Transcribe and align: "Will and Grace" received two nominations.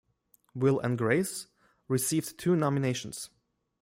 "Will 0.55 0.79
and 0.79 0.97
Grace" 0.97 1.45
received 1.87 2.39
two 2.39 2.55
nominations. 2.55 3.29